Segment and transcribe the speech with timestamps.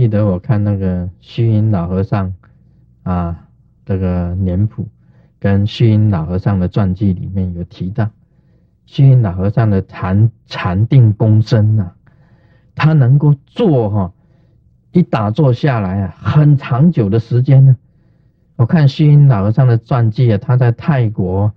[0.00, 2.32] 记得我看那个虚云老和尚
[3.02, 3.48] 啊，
[3.84, 4.88] 这个年谱
[5.38, 8.08] 跟虚云老和尚的传记里面有提到，
[8.86, 11.92] 虚云老和尚的禅禅定功身呐，
[12.74, 14.12] 他能够坐哈，
[14.92, 17.76] 一打坐下来啊，很长久的时间呢。
[18.56, 21.52] 我看虚云老和尚的传记啊，他在泰国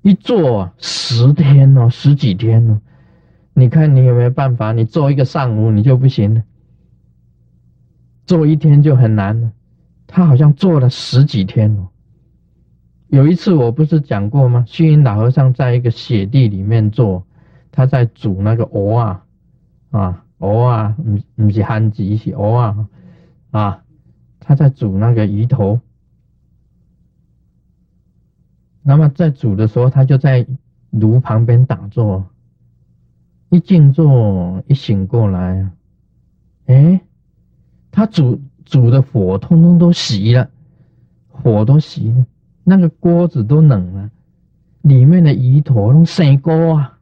[0.00, 2.80] 一坐十天哦，十几天哦。
[3.52, 4.72] 你看你有没有办法？
[4.72, 6.42] 你坐一个上午你就不行了，
[8.26, 9.52] 做一天就很难了。
[10.06, 11.88] 他好像做了十几天哦。
[13.08, 14.64] 有一次我不是讲过吗？
[14.66, 17.26] 虚云老和尚在一个雪地里面做，
[17.70, 19.24] 他在煮那个鹅啊
[19.90, 20.96] 啊鹅啊，
[21.36, 22.88] 不不是憨鸡是鹅啊
[23.50, 23.82] 啊，
[24.40, 25.80] 他在煮那个鱼头。
[28.82, 30.46] 那么在煮的时候，他就在
[30.90, 32.26] 炉旁边打坐。
[33.50, 35.70] 一静坐，一醒过来，
[36.66, 37.00] 哎，
[37.94, 40.50] 他煮煮的火通通都熄了，
[41.28, 42.26] 火都熄了，
[42.64, 44.10] 那个锅子都冷了，
[44.82, 46.98] 里面的鱼头都生锅啊，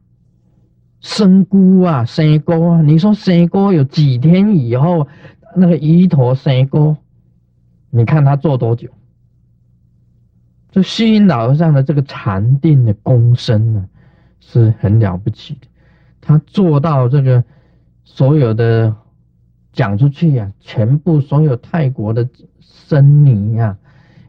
[0.99, 2.81] 生菇啊，生锅啊！
[2.83, 5.07] 你说生锅有几天以后，
[5.55, 6.95] 那个鱼头生锅，
[7.89, 8.87] 你看他做多久？
[10.69, 13.89] 这虚云老和尚的这个禅定的功身呢，
[14.39, 15.67] 是很了不起的。
[16.21, 17.43] 他做到这个
[18.03, 18.95] 所有的
[19.73, 22.29] 讲出去呀，全部所有泰国的
[22.61, 23.77] 僧尼呀，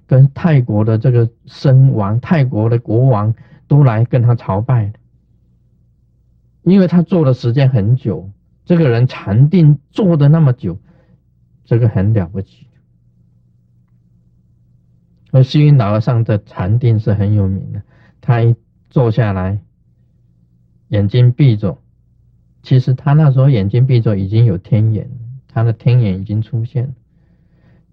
[0.06, 3.34] 跟泰国的这个僧王、泰国的国王
[3.69, 4.93] 都来跟他朝拜，
[6.62, 8.31] 因为他做的时间很久，
[8.65, 10.78] 这个人禅定做的那么久，
[11.65, 12.66] 这个很了不起。
[15.31, 17.82] 而虚云老和尚的禅定是很有名的，
[18.21, 18.55] 他一
[18.88, 19.61] 坐下来，
[20.88, 21.76] 眼睛闭着。
[22.62, 25.11] 其实他那时候眼睛闭着，已经有天眼，
[25.54, 26.92] 他的天眼已经出现。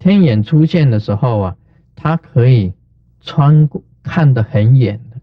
[0.00, 1.56] 天眼出现的时候啊，
[1.94, 2.72] 他可以
[3.20, 5.20] 穿过，看得很远的，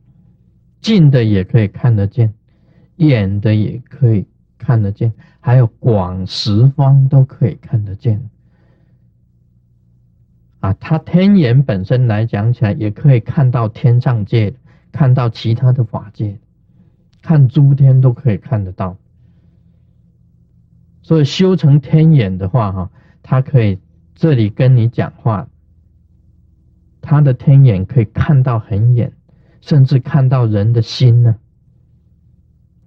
[0.80, 2.34] 近的也可以看得见，
[2.96, 4.26] 远的也可以
[4.58, 5.12] 看得见，
[5.42, 8.30] 还有广十方都可以看得见。
[10.62, 14.54] 啊，他天眼本身来讲起来，也可以看到天上界，
[14.94, 16.40] 看到其他的法界，
[17.22, 18.96] 看诸天都可以看得到。
[21.10, 22.92] 所以修成天眼的话，哈，
[23.24, 23.80] 他可以
[24.14, 25.50] 这里跟你讲话，
[27.02, 29.12] 他的天眼可以看到很远，
[29.60, 31.38] 甚至看到人的心呢，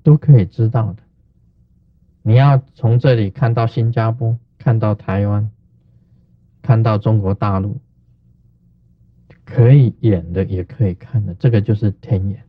[0.05, 1.03] 都可以知道的。
[2.22, 5.50] 你要从这里看到新加坡，看到台湾，
[6.62, 7.81] 看到中国大陆，
[9.44, 12.44] 可以演的也可以看的，这个就是天眼。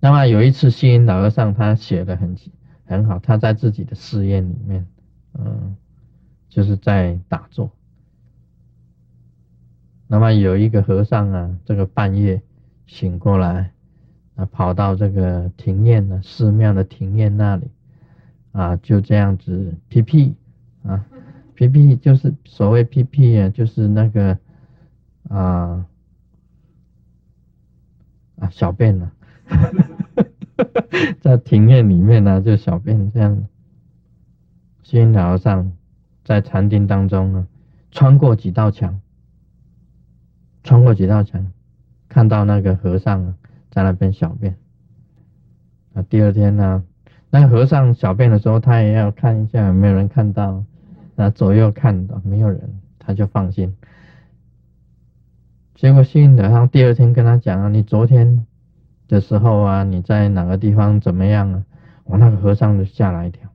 [0.00, 2.36] 那么有一次，星云老和尚他写的很
[2.84, 4.86] 很好，他在自己的寺院里面，
[5.38, 5.76] 嗯，
[6.48, 7.70] 就是在打坐。
[10.08, 12.42] 那么有一个和尚啊，这个半夜
[12.86, 13.72] 醒过来，
[14.34, 17.70] 啊，跑到这个庭院呢，寺庙的庭院那里，
[18.50, 20.34] 啊，就这样子屁屁
[20.82, 21.06] 啊，
[21.54, 24.38] 屁屁就是所谓屁屁啊，就是那个
[25.28, 25.86] 啊
[28.36, 29.12] 啊小便了。
[31.20, 33.46] 在庭院里面呢，就小便这样。
[34.82, 35.72] 新老和尚
[36.24, 37.46] 在禅定当中呢，
[37.90, 39.00] 穿过几道墙，
[40.62, 41.50] 穿过几道墙，
[42.08, 43.34] 看到那个和尚
[43.70, 44.56] 在那边小便。
[45.94, 46.84] 啊，第二天呢，
[47.30, 50.64] 那个和尚小便的时候，他也要看一下有没有人看到，
[51.14, 53.74] 那左右看到没有人，他就放心。
[55.74, 58.46] 结果新和尚第二天跟他讲啊，你昨天。
[59.12, 61.62] 的时候啊，你在哪个地方怎么样啊？
[62.04, 63.46] 我那个和尚就吓了一跳。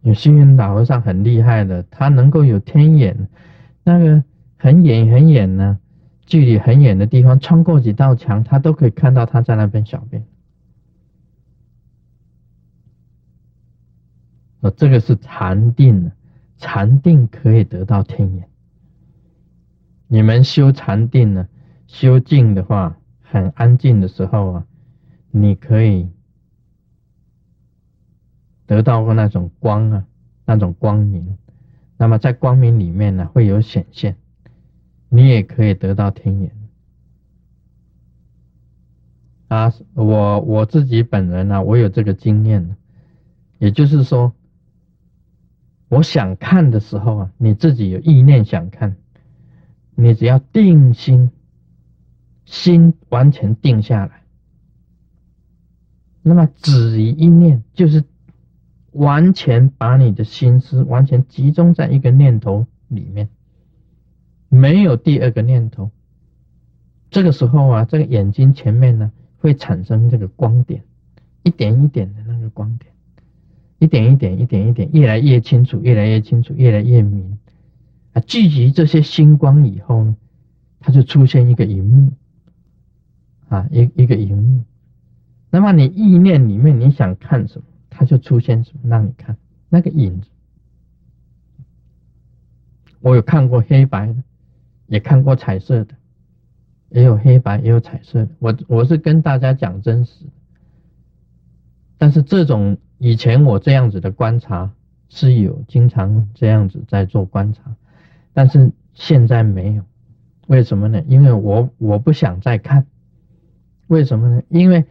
[0.00, 3.28] 有幸运老和尚很厉害的，他能够有天眼，
[3.84, 4.24] 那个
[4.56, 5.78] 很远很远呢，
[6.26, 10.26] 距离很远的地方，穿过几道墙，他都可以看到他在那边小便。
[14.58, 16.10] 哦，这个是禅定，
[16.56, 18.48] 禅定可以得到天眼。
[20.08, 21.46] 你们修禅定呢？
[21.88, 24.66] 修静的话，很安静的时候啊，
[25.30, 26.10] 你可以
[28.66, 30.06] 得到过那种光啊，
[30.44, 31.36] 那种光明。
[31.96, 34.16] 那么在光明里面呢，会有显现，
[35.08, 36.52] 你也可以得到天眼。
[39.48, 42.76] 啊，我我自己本人呢，我有这个经验。
[43.58, 44.34] 也就是说，
[45.88, 48.96] 我想看的时候啊，你自己有意念想看，
[49.94, 51.32] 你只要定心。
[52.50, 54.22] 心完全定下来，
[56.22, 58.02] 那么止于一念，就是
[58.92, 63.28] 完全把你的心思完全集中在一个念头里面，
[64.48, 65.90] 没有第二个念头。
[67.10, 70.82] 这个时候啊，这个眼睛前面呢会产生这个光点，
[71.42, 72.90] 一点一点的那个光点，
[73.78, 77.38] 一点一点，一点一点，越来越清楚，越来越清楚，越来越明。
[78.14, 80.16] 啊，聚集这些星光以后呢，
[80.80, 82.12] 它就出现一个荧幕，
[83.48, 84.64] 啊，一一个荧幕。
[85.50, 89.36] 那么你意念里面你想看什么，它就出现什么让你看
[89.68, 90.28] 那个影子。
[93.00, 94.22] 我有看过黑白的，
[94.86, 95.94] 也看过彩色的。
[96.90, 98.30] 也有黑白，也有彩色的。
[98.38, 100.24] 我我是跟大家讲真实，
[101.98, 104.72] 但是这种以前我这样子的观察
[105.10, 107.74] 是有经常这样子在做观察，
[108.32, 109.82] 但是现在没有。
[110.46, 111.02] 为什么呢？
[111.08, 112.86] 因为我我不想再看。
[113.88, 114.42] 为什么呢？
[114.48, 114.86] 因为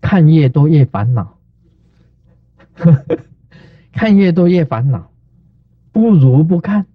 [0.00, 1.38] 看越多越烦恼，
[3.92, 5.10] 看越多越烦恼，
[5.90, 6.86] 不如不看，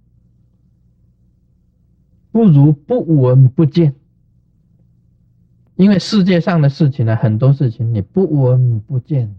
[2.32, 3.96] 不如不闻不见。
[5.76, 9.36] 因为世界上的事情呢，很多事情你不闻不见，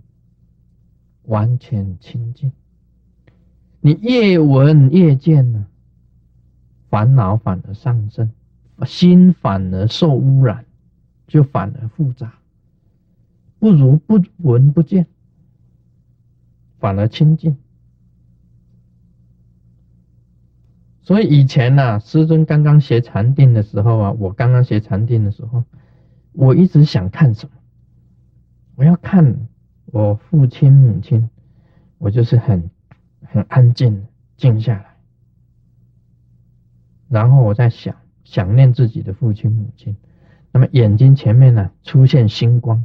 [1.25, 2.51] 完全清净。
[3.81, 5.67] 你越闻越见呢，
[6.89, 8.33] 烦恼反而上升，
[8.85, 10.65] 心反而受污染，
[11.27, 12.35] 就反而复杂。
[13.59, 15.07] 不如不闻不见，
[16.79, 17.57] 反而清净。
[21.03, 25.65] 所以以前呢，师尊刚刚学禅定的时候啊，我刚刚学禅定的时候。
[26.35, 27.55] 我一直想看什么？
[28.75, 29.49] 我要看
[29.85, 31.29] 我父亲母亲，
[31.99, 32.71] 我就是很
[33.21, 34.07] 很安静，
[34.39, 34.97] 静下来，
[37.11, 37.95] 然后我在想
[38.25, 39.95] 想念自己的父亲母亲。
[40.53, 42.85] 那么眼睛前面呢出现星光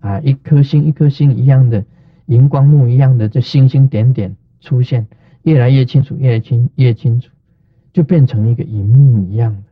[0.00, 1.84] 啊，一颗星一颗星一样的
[2.26, 5.06] 荧光幕一样的这星星点点出现，
[5.42, 7.30] 越来越清楚，越清越清楚，
[7.92, 9.62] 就变成一个荧幕一样的。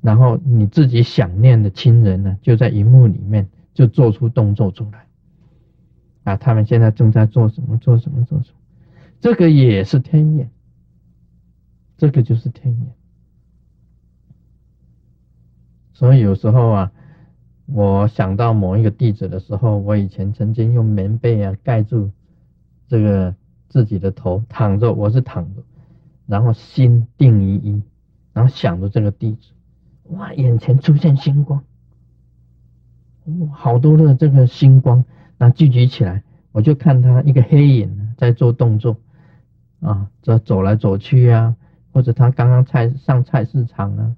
[0.00, 5.06] 然后你自己想念的亲人呢，就在荧幕里面就做出动作出来，
[6.24, 7.76] 啊，他们现在正在做什么？
[7.78, 8.24] 做什么？
[8.24, 8.56] 做什么？
[9.20, 10.50] 这个也是天眼，
[11.96, 12.86] 这个就是天眼。
[15.96, 16.92] 所以有时候啊，
[17.64, 22.10] 我想到某一个弟子的时候，我以前曾经用棉被啊盖住
[22.86, 23.34] 这个
[23.70, 25.62] 自己的头，躺着，我是躺着，
[26.26, 27.82] 然后心定于一，
[28.34, 29.52] 然后想着这个弟子。
[30.10, 30.34] 哇！
[30.34, 31.64] 眼前出现星光，
[33.50, 35.02] 好多的这个星光，
[35.38, 36.22] 那聚集起来，
[36.52, 38.98] 我就看他一个黑影在做动作，
[39.80, 41.56] 啊，这走来走去啊，
[41.90, 44.14] 或者他刚刚菜上菜市场啊，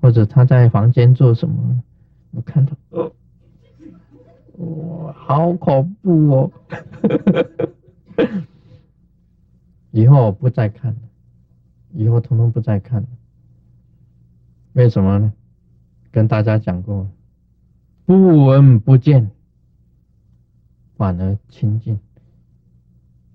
[0.00, 1.82] 或者他在房间做什么，
[2.32, 3.12] 我看到，哦
[4.58, 6.52] 哇，好恐怖哦！
[9.90, 10.98] 以后不再看了，
[11.92, 13.08] 以后通通不再看了。
[14.72, 15.32] 为什么呢？
[16.10, 17.06] 跟大家讲过，
[18.06, 19.30] 不闻不见，
[20.96, 21.98] 反而清净。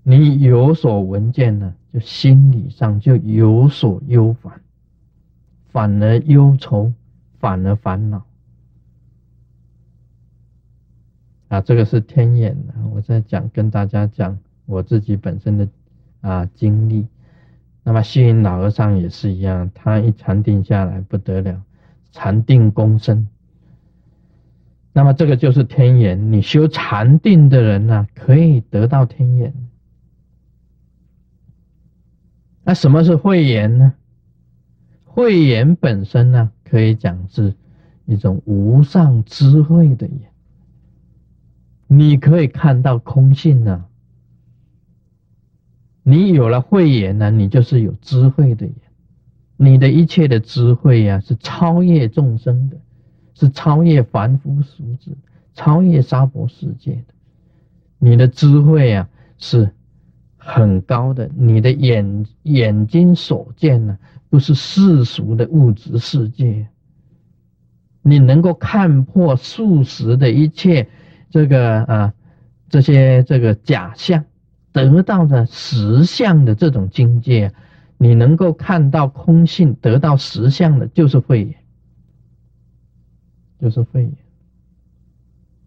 [0.03, 4.59] 你有所闻见呢，就心理上就有所忧烦，
[5.71, 6.93] 反而忧愁，
[7.39, 8.25] 反而烦恼。
[11.47, 12.73] 啊，这个是天眼的。
[12.93, 15.67] 我在讲，跟大家讲我自己本身的
[16.21, 17.07] 啊经历。
[17.83, 21.63] 那么虚云老和尚也是一样，他一禅定下来不得了，
[22.11, 23.27] 禅定功深。
[24.93, 29.53] 那么这个就是天眼，你修禅定的人呢，可以得到天眼。
[32.63, 33.93] 那什么是慧眼呢？
[35.13, 37.53] 慧眼本身呢，可以讲是
[38.05, 40.31] 一种无上智慧的眼，
[41.87, 43.85] 你可以看到空性呢。
[46.03, 48.75] 你有了慧眼呢，你就是有智慧的眼。
[49.57, 52.77] 你的一切的智慧呀，是超越众生的，
[53.33, 55.17] 是超越凡夫俗子，
[55.53, 57.13] 超越娑婆世界的。
[57.99, 59.71] 你的智慧啊，是
[60.37, 61.29] 很高的。
[61.35, 63.99] 你的眼眼睛所见呢，
[64.31, 66.69] 不是世俗的物质世界。
[68.01, 70.87] 你能够看破数十的一切
[71.29, 72.13] 这个啊，
[72.69, 74.25] 这些这个假象。
[74.71, 77.53] 得到的实相的这种境界，
[77.97, 81.55] 你能够看到空性，得到实相的，就是慧眼，
[83.59, 84.13] 就是慧眼。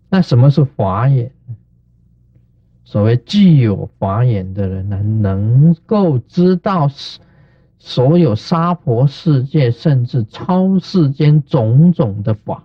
[0.08, 1.30] 那什么是法眼？
[2.84, 6.88] 所谓具有法眼的人呢，能够知道
[7.86, 12.64] 所有娑婆世界，甚至超世间种种的法，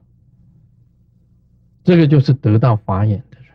[1.84, 3.50] 这个就是得到法眼的人。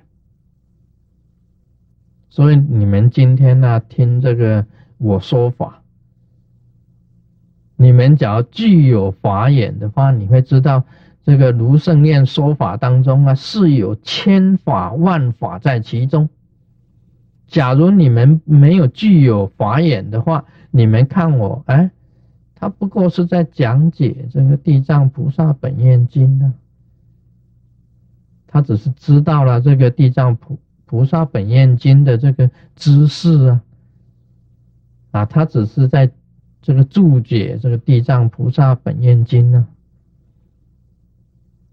[2.28, 4.66] 所以你们今天呢，听这个
[4.99, 5.80] 我说法，
[7.76, 10.85] 你们只要具有法眼的话，你会知道
[11.23, 16.28] 这个卢胜念说法当中啊，是有千法万法在其中。
[17.54, 21.88] 假如你们没有具有法眼的话，你们看我，哎，
[22.56, 26.52] 他不过是在讲解这个地藏菩萨本愿经呢。
[28.49, 33.62] 他只是知道了这个地藏菩菩萨本愿经的这个知识啊，
[35.12, 36.11] 啊，他只是在
[36.61, 39.68] 这个注解这个地藏菩萨本愿经呢，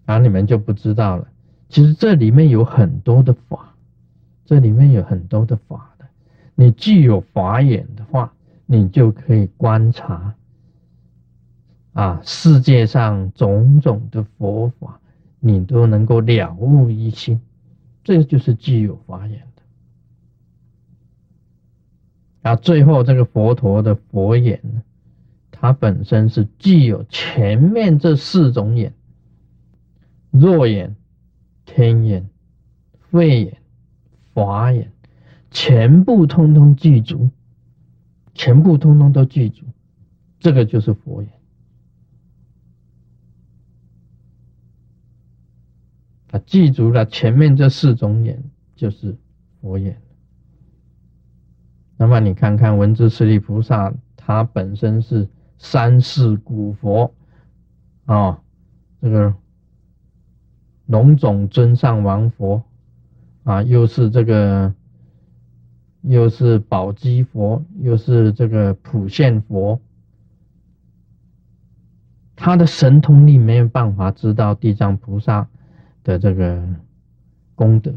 [0.04, 1.26] 啊，你们就不知道了。
[1.68, 3.71] 其实这里面有很多的法，
[4.52, 6.04] 这里面有很多的法的。
[6.54, 8.34] 你具有法眼的话，
[8.66, 10.34] 你就可以观察
[11.94, 15.00] 啊，世界上种种的佛法。
[15.40, 17.40] 你都能够了悟一心，
[18.04, 19.40] 这就是具有法眼
[22.42, 22.50] 的。
[22.50, 24.82] 啊，最后这个佛陀的佛眼呢，
[25.50, 28.92] 它本身是具有前面这四种眼：
[30.30, 30.94] 弱眼、
[31.64, 32.28] 天眼、
[33.10, 33.61] 慧眼、
[34.34, 34.92] 法眼，
[35.50, 37.30] 全部通通具足，
[38.34, 39.64] 全部通通都具足，
[40.38, 41.30] 这个就是佛眼。
[46.30, 48.42] 啊，记住了前面这四种眼
[48.74, 49.16] 就是
[49.60, 50.00] 佛眼。
[51.98, 57.14] 那么你看看文殊师利菩萨，他本身是三世古佛
[58.06, 58.42] 啊，
[59.00, 59.34] 这个
[60.86, 62.64] 龙种尊上王佛
[63.44, 64.74] 啊，又是这个
[66.02, 69.80] 又是宝积佛，又是这个普现佛，
[72.36, 75.48] 他的神通力没有办法知道地藏菩萨。
[76.04, 76.60] 的这个
[77.54, 77.94] 功德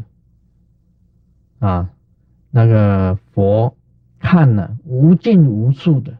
[1.58, 1.90] 啊，
[2.52, 3.75] 那个佛
[4.20, 6.16] 看了无尽无数的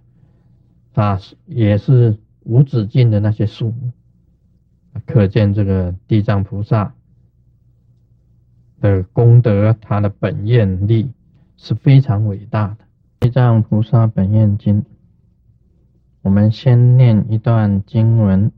[0.96, 3.92] 啊，也是无止境的那些数目，
[5.06, 6.95] 可见这个地藏菩萨
[8.82, 11.12] 的功德，他的本愿力
[11.58, 12.78] 是非常伟大的。
[13.20, 14.86] 地藏菩萨本愿经，
[16.22, 18.52] 我们先念一段经文。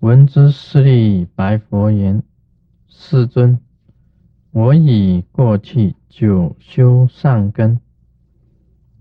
[0.00, 2.22] 闻之势利白佛言
[2.88, 3.60] ：“世尊，
[4.50, 7.80] 我已过去久修善根，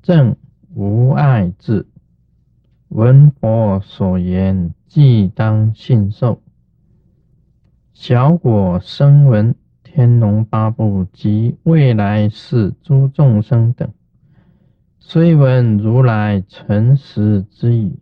[0.02, 0.36] 正
[0.74, 1.88] 无碍智。
[2.90, 6.42] 闻佛所言，即当信受。
[8.04, 9.54] 小果声闻、
[9.84, 13.94] 天龙八部及未来世诸众生等，
[14.98, 18.00] 虽闻如来诚实之语，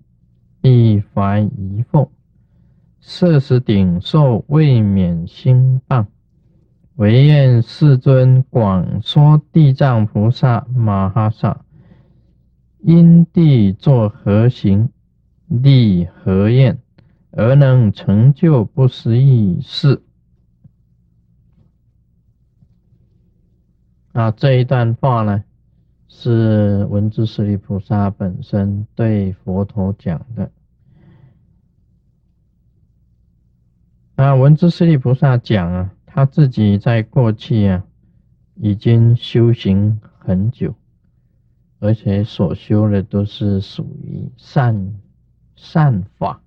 [0.62, 2.08] 亦怀疑惑。”
[3.02, 6.06] 设时顶受未免心谤，
[6.96, 11.66] 唯愿世尊广说地藏菩萨摩诃萨。
[12.80, 14.92] 因地作何行，
[15.50, 16.80] 立何愿，
[17.40, 20.02] 而能成就不思议事。
[24.12, 25.46] 啊，这一段话呢，
[26.10, 30.52] 是文殊师利菩萨本身对佛陀讲的。
[34.16, 37.86] 啊，文殊师利菩萨讲啊，他自己在过去啊，
[38.56, 40.76] 已经修行很久，
[41.80, 45.00] 而且所修的都是属于善
[45.56, 46.42] 善法。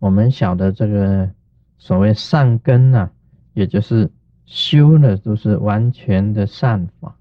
[0.00, 1.30] 我们晓得这个
[1.78, 3.12] 所谓善根啊，
[3.54, 4.10] 也就是
[4.44, 7.16] 修的都是完全的善法。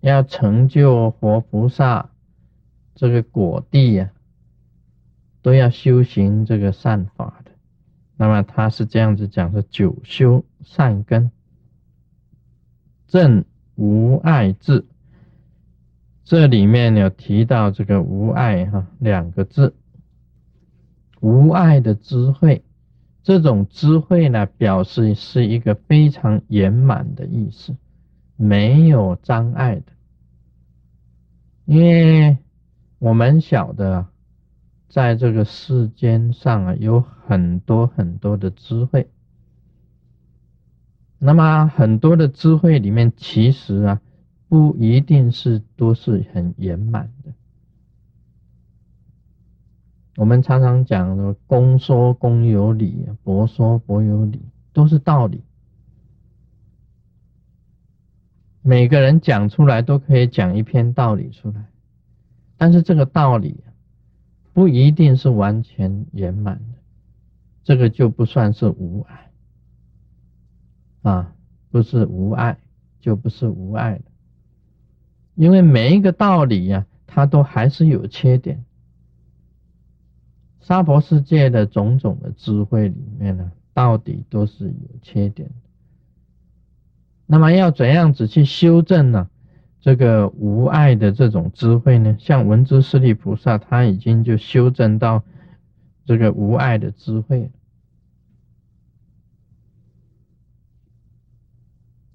[0.00, 2.10] 要成就活菩萨
[2.94, 4.10] 这个果地呀，
[5.42, 7.50] 都要修行这个善法的。
[8.16, 11.30] 那么他是这样子讲说：九修善根，
[13.08, 13.44] 正
[13.74, 14.84] 无爱智。
[16.24, 19.74] 这里面有提到这个无爱哈两个字，
[21.22, 22.62] 无爱的智慧，
[23.22, 27.74] 这种智慧呢，表示是一个非常圆满的意思，
[28.36, 29.84] 没有障碍的。
[31.64, 32.36] 因为
[32.98, 34.06] 我们晓得。
[34.88, 39.08] 在这个世间上啊，有很多很多的智慧。
[41.18, 44.02] 那么很多的智慧里面，其实啊，
[44.50, 47.32] 不一定是都是很圆满的。
[50.16, 54.42] 我们常常讲的“公说公有理，婆说婆有理”，
[54.72, 55.42] 都是道理。
[58.60, 61.66] 每个人讲出来都可以讲一篇道理出来，
[62.56, 63.62] 但是这个道理。
[64.54, 66.74] 不一定是完全圆满的，
[67.64, 69.30] 这个就不算是无爱
[71.10, 71.34] 啊，
[71.70, 72.58] 不是无爱，
[73.00, 74.02] 就不是无爱了。
[75.36, 78.62] 因为每一个道理呀，它都还是有缺点。
[80.62, 85.50] 娑婆世界的种种的智慧里面呢，到底都是有缺点。
[87.26, 89.28] 那么要怎样子去修正呢？
[89.80, 92.16] 这个无爱的这种智慧呢？
[92.20, 95.24] 像文殊师利菩萨，他已经就修正到
[96.06, 97.50] 这个无爱的智慧。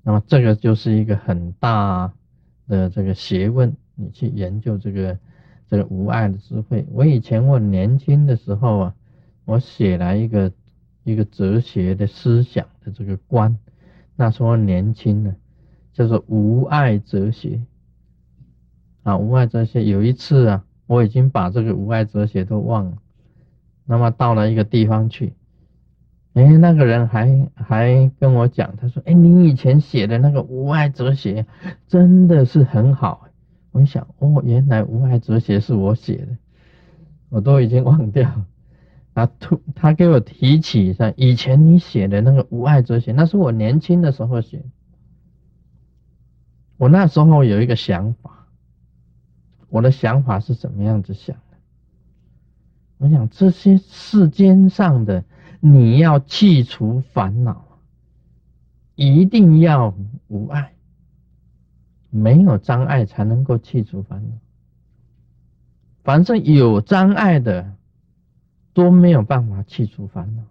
[0.04, 2.13] 那么这个就是一个很大
[2.68, 5.20] 的这个学问，你去研究这个
[5.70, 6.86] 这个无爱的智慧。
[6.92, 8.96] 我以前我年轻的时候啊，
[9.46, 10.52] 我写了一个
[11.04, 13.58] 一个哲学的思想的这个观，
[14.16, 15.36] 那时候年轻呢。
[15.94, 17.60] 叫做无爱哲学
[19.02, 19.84] 啊，无爱哲学。
[19.84, 22.98] 有一次啊，我已经把这个无爱哲学都忘了。
[23.84, 25.34] 那么到了一个地方去，
[26.34, 31.48] 哎，那个人还还跟我讲，他说：“哎，你以前写的那个无爱哲学
[31.88, 33.27] 真的是很好。”
[33.78, 36.36] 我想，哦，原来无爱哲学是我写的，
[37.30, 38.46] 我都已经忘掉。
[39.13, 44.63] 他突他给我提起一下，以前你写的那个无爱哲学，那是我年轻的时候写。
[46.78, 48.48] 我那时候有一个想法，
[49.70, 51.58] 我的想法是怎么样子想的？
[52.98, 55.24] 我想这些世间上的，
[55.60, 57.80] 你要去除烦恼，
[58.96, 59.94] 一定要
[60.28, 60.74] 无爱，
[62.10, 64.36] 没有障碍才能够去除烦恼。
[66.04, 67.74] 反正有障碍的，
[68.74, 70.43] 都没有办法去除烦恼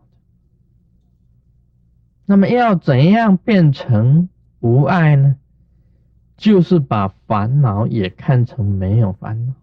[2.26, 4.28] 那么要怎样变成
[4.60, 5.36] 无爱呢？
[6.36, 9.54] 就是把烦恼也看成没有烦恼，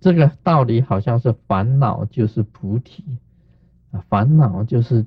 [0.00, 3.18] 这个道理好像是烦恼就是菩提
[3.92, 5.06] 啊，烦恼就是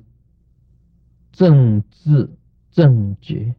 [1.30, 2.30] 正智
[2.72, 3.54] 正觉。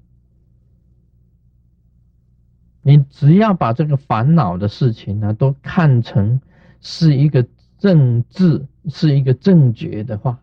[2.81, 6.41] 你只要把这个烦恼的事情呢，都看成
[6.81, 7.45] 是一个
[7.77, 10.39] 正智，是一个正觉的话，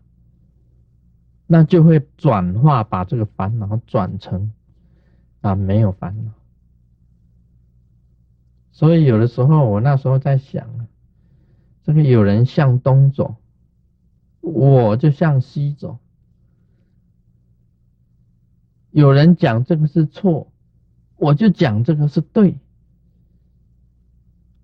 [1.46, 4.53] 那就会转化，把这个烦恼转成。
[5.42, 6.33] 啊，没有烦恼，
[8.72, 10.88] 所以有的时候我那时候在想，
[11.85, 13.37] 这个有人向东走，
[14.40, 15.99] 我就向西走；
[18.90, 20.51] 有人讲这个是错，
[21.16, 22.57] 我就讲这个是对。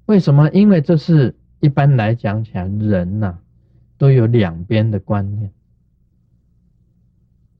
[0.07, 0.51] 为什么？
[0.51, 3.39] 因为这是一般来讲起来，人呐
[3.97, 5.51] 都有两边的观念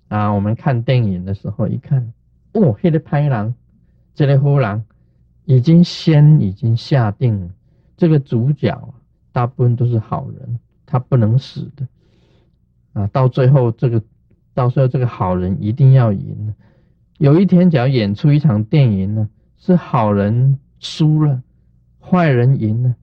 [0.09, 0.33] 啊。
[0.33, 2.13] 我们看电影的时候，一看。
[2.53, 3.55] 哦，黑的拍狼，
[4.15, 4.85] 这类忽狼
[5.47, 7.51] 已经先已经下定了，
[7.97, 8.95] 这个主角
[9.33, 11.89] 大部分都是好人，他不能死的
[12.93, 13.07] 啊！
[13.07, 14.03] 到最后这个，
[14.53, 16.55] 到时候这个好人一定要赢。
[17.23, 21.41] 有一天，只要演出一场电影呢，是好人输了，
[22.01, 22.97] 坏人赢了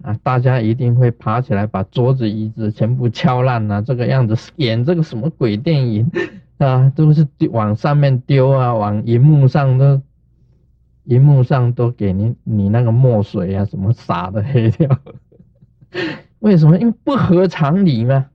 [0.00, 0.18] 啊！
[0.22, 3.82] 大家一定会爬起来把桌子椅子全部敲烂啊！
[3.82, 6.10] 这个样子演这个什么鬼电影？
[6.56, 10.00] 啊，都是往上面丢啊，往荧幕上都，
[11.04, 14.88] 荧幕上都给你你那个墨水啊，什么洒的黑掉？
[16.40, 16.78] 为什么？
[16.78, 18.30] 因为不合常理嘛。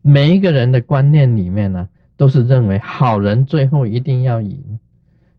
[0.00, 4.78] 每一个人的观念里面呢，都是认为好人最后一定要赢。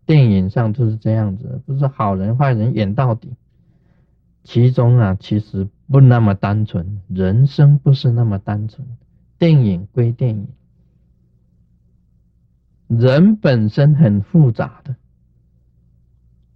[0.08, 3.36] 电影上就是这样子，不是好人坏人演到底。
[4.44, 8.88] 其中啊，其实不那么单纯，人生不是那么单纯。
[9.38, 10.48] 电影归电影。
[12.88, 14.96] 人本身很复杂的，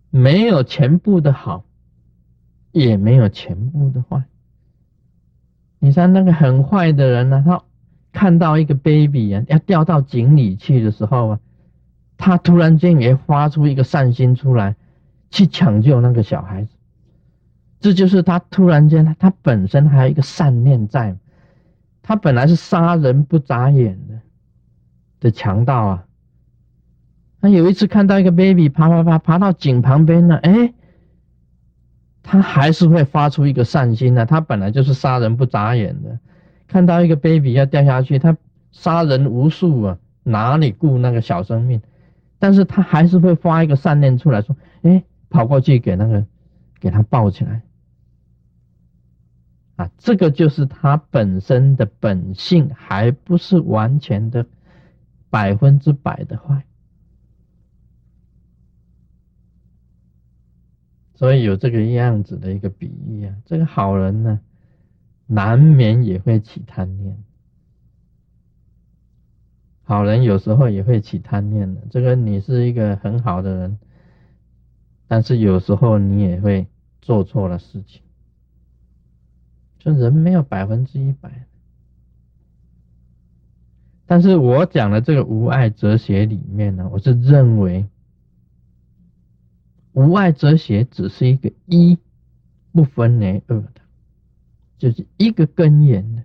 [0.09, 1.65] 没有全部的好，
[2.71, 4.23] 也没有全部的坏。
[5.77, 7.63] 你像那个很坏的人呢，他
[8.15, 11.39] 看到一个 baby 啊要掉到井里去的时候啊，
[12.17, 14.77] 他突然间也发出一个善心出来，
[15.29, 16.69] 去抢救那个小孩子。
[17.81, 21.17] 这就是他突然间，他本身还有一个善念在，
[22.01, 24.21] 他本来是杀人不眨眼的
[25.19, 26.05] 的强盗啊。
[27.41, 30.73] 他有一次看到一个 baby 爬爬爬爬到井旁边了，哎，
[32.23, 34.25] 他还是会发出一个善心的。
[34.25, 36.17] 他本来就是杀人不眨眼的，
[36.67, 38.37] 看到一个 baby 要掉下去，他
[38.71, 41.81] 杀人无数啊，哪里顾那个小生命？
[42.39, 46.25] 但是他还是会发一个善念出来说，哎，跑过去给那个
[46.79, 47.61] 给他抱起来。
[49.77, 54.45] 啊，这个就是他本身的本性，还不是完全的
[55.29, 56.65] 百分之百的坏。
[61.15, 64.39] 所以有这个样子的一个比喻啊，这个好人呢，
[65.27, 67.17] 难免也会起贪念
[69.83, 71.81] 好人有时候也会起贪念的。
[71.91, 73.77] 这个你是一个很好的人，
[75.07, 76.67] 但是有时候你也会
[77.01, 78.01] 做错了事情。
[79.77, 81.45] 就人没有百分之一百。
[84.07, 87.87] 但是我讲的这个无爱哲学里面呢，我是认为
[89.93, 91.97] 无爱哲学只是一个一
[92.71, 93.81] 不分为二的，
[94.77, 96.23] 就是一个根源的，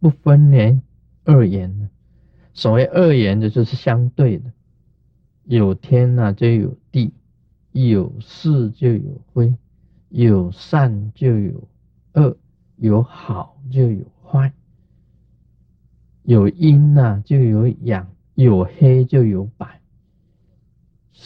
[0.00, 0.80] 不分为
[1.24, 1.88] 二言的。
[2.54, 4.52] 所谓二言的，就是相对的，
[5.44, 7.12] 有天呐就有地，
[7.72, 9.54] 有是就有非，
[10.08, 11.68] 有善就有
[12.14, 12.36] 恶，
[12.76, 14.52] 有好就有坏。
[16.24, 19.80] 有阴呐，就有阳；有黑就有白。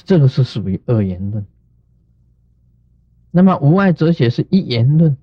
[0.05, 1.45] 这个是属于二言论。
[3.31, 5.17] 那么无爱哲学是一言论，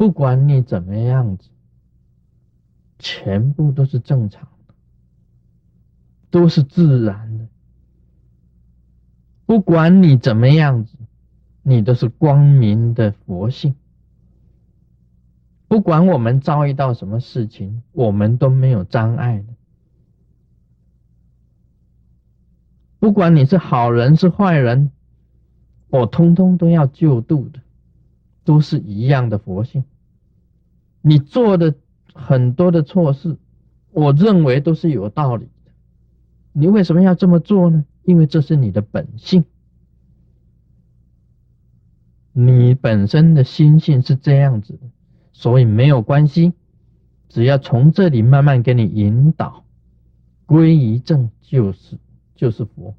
[0.00, 1.50] 不管你怎么样子，
[2.98, 4.72] 全部都是正常的，
[6.30, 7.46] 都是自然的。
[9.44, 10.96] 不管你怎么样子，
[11.62, 13.74] 你都是光明的佛性。
[15.68, 19.54] 不管我们遭遇到什么事情，我们都没有障碍的。
[22.98, 24.92] 不管你是好人是坏人，
[25.88, 27.60] 我通通都要救度的，
[28.44, 29.84] 都是一样的佛性。
[31.02, 31.74] 你做的
[32.14, 33.36] 很多的错事，
[33.90, 35.72] 我认为都是有道理的。
[36.52, 37.84] 你为什么要这么做呢？
[38.02, 39.44] 因为这是你的本性，
[42.32, 44.80] 你本身的心性是这样子的。
[45.32, 46.52] 所以没有关系，
[47.28, 49.64] 只要从这里慢慢给你引导，
[50.44, 51.98] 归于正就是
[52.34, 52.94] 就是佛。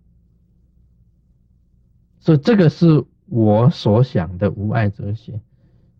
[2.19, 5.39] 所以这个是我所想的无爱哲学，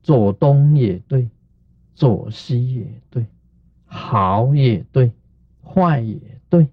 [0.02, 1.30] 左东也对，
[2.02, 3.28] 左西也对，
[3.86, 5.12] 好也对，
[5.64, 6.66] 坏也对，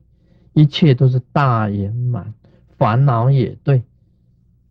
[0.55, 2.33] 一切都是大圆满。
[2.79, 3.83] 烦恼也对，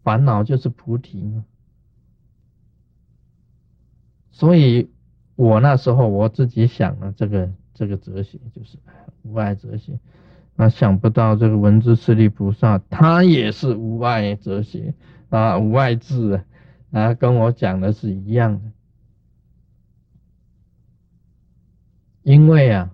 [0.02, 1.46] 烦恼就是菩提嘛。
[4.32, 4.89] 所以，
[5.36, 8.80] 我那时候我自己想了这个这个哲学，就是
[9.22, 10.00] 无爱哲学。
[10.56, 14.96] 那想不到这个文殊师利菩萨，他也是无爱哲学
[15.30, 16.41] 啊，无爱智
[16.89, 18.72] 啊，跟我讲的是一样的。
[22.28, 22.92] 因为啊，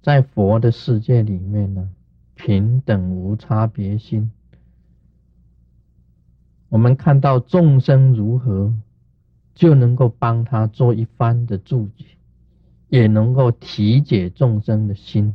[0.00, 1.90] 在佛的世界里面呢，
[2.34, 4.30] 平等无差别心。
[6.70, 8.72] 我们看到众生如何。
[9.54, 12.04] 就能够帮他做一番的注解，
[12.90, 15.34] 也能够体解众生的心，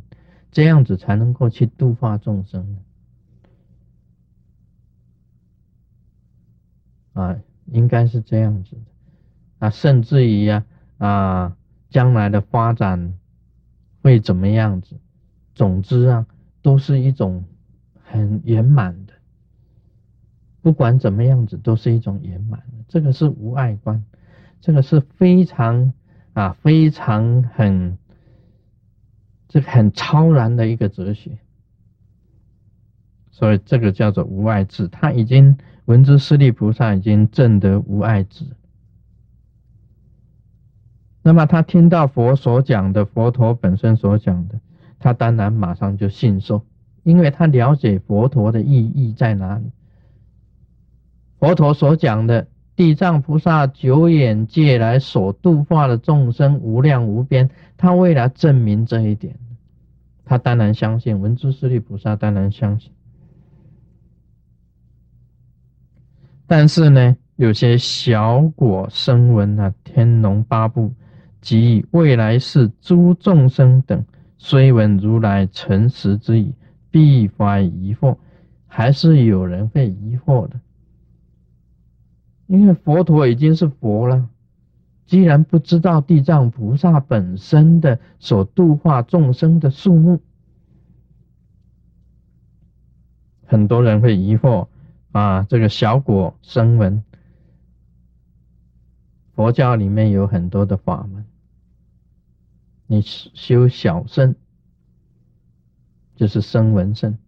[0.52, 2.78] 这样子才能够去度化众生
[7.14, 8.82] 啊，应该是这样子的
[9.58, 10.64] 啊，甚至于呀
[10.98, 11.56] 啊，
[11.92, 13.12] 将来的发展
[14.02, 14.98] 会怎么样子？
[15.54, 16.26] 总之啊，
[16.62, 17.44] 都是一种
[18.02, 19.12] 很圆满的，
[20.62, 22.60] 不管怎么样子，都是一种圆满。
[22.88, 24.02] 这个是无碍观。
[24.60, 25.92] 这个是非常
[26.32, 27.98] 啊，非常很，
[29.48, 31.38] 这个很超然的一个哲学，
[33.30, 34.88] 所以这个叫做无爱智。
[34.88, 38.46] 他已经闻之师利菩萨已经证得无爱智，
[41.22, 44.60] 那么他听到佛所讲的，佛陀本身所讲的，
[44.98, 46.64] 他当然马上就信受，
[47.02, 49.70] 因为他了解佛陀的意义在哪里。
[51.38, 52.48] 佛陀所讲的。
[52.74, 59.38] 地藏菩萨九眼界来所度化的众生无量无边，他为了证明这一点，
[60.24, 62.90] 他当然相信文殊师利菩萨当然相信。
[66.46, 70.90] 但是呢，有些小果声闻啊，天龙八部
[71.42, 74.02] 及未来世诸众生等，
[74.38, 76.54] 虽闻如来诚实之语，
[76.90, 78.16] 必怀疑惑，
[78.66, 80.58] 还是有人会疑惑的。
[82.46, 84.28] 因为佛陀已经是佛了，
[85.04, 90.20] 既然不知道地藏菩萨本身的所度化众生的数目，
[93.44, 94.68] 很多人会疑惑
[95.10, 97.02] 啊，这个小果声闻，
[99.34, 101.24] 佛教里面有很多的法门，
[102.86, 104.34] 你修小圣，
[106.14, 107.18] 就是声闻圣，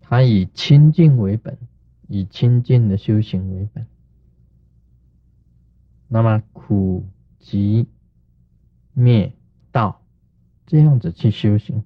[0.00, 1.58] 它以清净为本。
[2.12, 3.86] 以清净的修行为本，
[6.08, 7.06] 那么苦
[7.38, 7.86] 集
[8.92, 9.32] 灭
[9.70, 10.02] 道
[10.66, 11.84] 这样子去修行，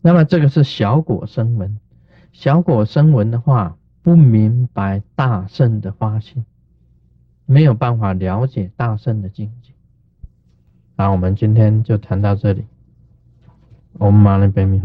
[0.00, 1.78] 那么这个是小果声闻，
[2.32, 6.44] 小果声闻的话不明白大圣的发心，
[7.46, 9.74] 没有办法了解大圣的境界。
[10.98, 12.64] 那我们今天就谈到这里。
[13.98, 14.82] oh my baby